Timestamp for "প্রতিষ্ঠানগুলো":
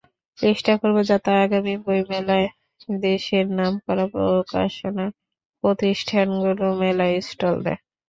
5.63-6.65